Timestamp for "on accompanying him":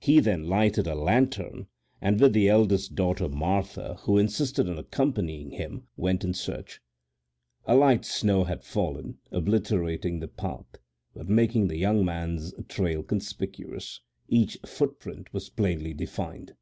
4.68-5.86